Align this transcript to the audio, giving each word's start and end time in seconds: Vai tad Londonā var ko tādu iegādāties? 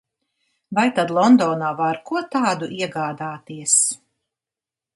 Vai 0.77 0.85
tad 0.99 1.13
Londonā 1.17 1.69
var 1.81 1.99
ko 2.11 2.23
tādu 2.37 2.71
iegādāties? 2.79 3.77